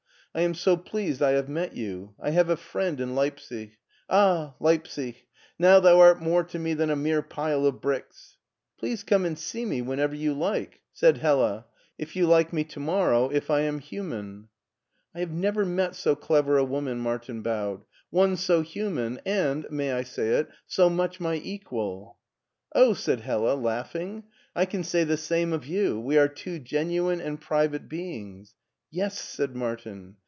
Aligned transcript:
"I 0.33 0.43
am 0.43 0.53
so 0.53 0.77
pleased 0.77 1.21
I 1.21 1.31
have 1.31 1.49
met 1.49 1.75
you; 1.75 2.15
I 2.17 2.29
have 2.29 2.49
a 2.49 2.55
friend 2.55 3.01
in 3.01 3.15
Leipsic! 3.15 3.77
Ah! 4.09 4.55
Leipsic, 4.61 5.27
now 5.59 5.81
thou 5.81 5.99
art 5.99 6.21
more 6.21 6.45
to 6.45 6.57
me 6.57 6.73
than 6.73 6.89
a 6.89 6.95
mere 6.95 7.21
pile 7.21 7.65
of 7.65 7.81
bricks.'*" 7.81 8.37
Please 8.79 9.03
come 9.03 9.25
and 9.25 9.37
see 9.37 9.65
me 9.65 9.81
whenever 9.81 10.15
you 10.15 10.33
like, 10.33 10.79
said 10.93 11.15
130 11.17 11.25
MARTIN 11.27 11.39
SCHULER 11.49 11.49
Hella;" 11.49 11.65
if 11.97 12.15
you 12.15 12.27
like 12.27 12.53
me 12.53 12.63
to 12.63 12.79
morrow, 12.79 13.27
if 13.29 13.49
I 13.51 13.59
am 13.63 13.79
human."" 13.79 14.47
I 15.13 15.19
have 15.19 15.31
never 15.31 15.65
met 15.65 15.95
so 15.95 16.15
clever 16.15 16.57
a 16.57 16.63
woman 16.63 17.01
"—^Martin 17.03 17.43
bowed 17.43 17.83
—"one 18.09 18.37
so 18.37 18.61
human 18.61 19.19
and— 19.25 19.65
^may 19.65 19.93
I 19.93 20.03
say 20.03 20.29
it?— 20.29 20.47
so 20.65 20.89
much 20.89 21.19
my 21.19 21.35
equal."" 21.43 22.15
Oh!" 22.73 22.93
said 22.93 23.19
Hella, 23.19 23.55
laughing," 23.55 24.23
I 24.55 24.63
can 24.65 24.85
say 24.85 25.03
the 25.03 25.17
same 25.17 25.51
of 25.51 25.65
you. 25.65 25.99
We 25.99 26.17
are 26.17 26.29
two 26.29 26.57
genuine 26.59 27.19
and 27.19 27.41
private 27.41 27.89
beings."'' 27.89 28.55
Yes," 28.93 29.19
said 29.19 29.55
Martin. 29.57 30.15